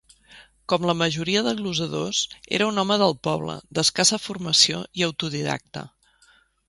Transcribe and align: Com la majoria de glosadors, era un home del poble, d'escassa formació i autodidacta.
Com 0.71 0.85
la 0.89 0.93
majoria 1.01 1.43
de 1.47 1.51
glosadors, 1.59 2.21
era 2.59 2.69
un 2.71 2.83
home 2.85 2.97
del 3.03 3.13
poble, 3.29 3.59
d'escassa 3.79 4.19
formació 4.25 4.81
i 5.03 5.07
autodidacta. 5.11 5.85